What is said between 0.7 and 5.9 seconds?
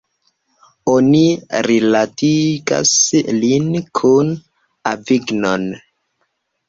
Oni rilatigas lin kun Avignon.